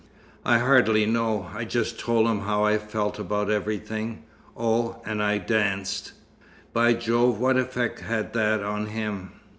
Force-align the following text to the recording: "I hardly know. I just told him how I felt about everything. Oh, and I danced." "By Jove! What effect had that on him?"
"I 0.43 0.57
hardly 0.57 1.05
know. 1.05 1.51
I 1.53 1.63
just 1.63 1.99
told 1.99 2.25
him 2.25 2.39
how 2.39 2.65
I 2.65 2.79
felt 2.79 3.19
about 3.19 3.51
everything. 3.51 4.23
Oh, 4.57 4.99
and 5.05 5.21
I 5.21 5.37
danced." 5.37 6.13
"By 6.73 6.93
Jove! 6.93 7.39
What 7.39 7.55
effect 7.55 7.99
had 7.99 8.33
that 8.33 8.63
on 8.63 8.87
him?" 8.87 9.33